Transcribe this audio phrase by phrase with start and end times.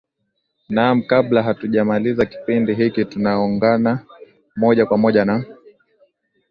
[0.69, 4.05] naam kabla hatujamaliza kipindi hiki tunaungana
[4.55, 5.43] moja kwa moja na